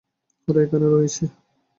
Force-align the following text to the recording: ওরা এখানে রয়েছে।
ওরা 0.47 0.59
এখানে 0.65 0.87
রয়েছে। 0.87 1.23